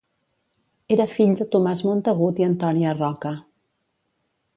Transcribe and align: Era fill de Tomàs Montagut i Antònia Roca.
Era 0.95 1.05
fill 1.11 1.35
de 1.41 1.45
Tomàs 1.55 1.83
Montagut 1.89 2.41
i 2.43 2.47
Antònia 2.47 2.95
Roca. 2.97 3.35